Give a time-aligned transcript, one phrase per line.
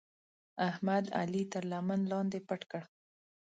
[0.69, 2.81] احمد؛ علي تر لمن لاندې پټ کړ.